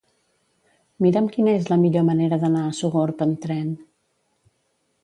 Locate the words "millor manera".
1.83-2.41